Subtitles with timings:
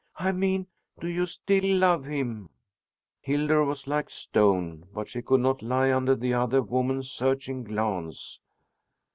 [0.17, 0.65] "I mean,
[0.99, 2.49] do you still love him?"
[3.19, 8.39] Hildur was like stone, but she could not lie under the other woman's searching glance.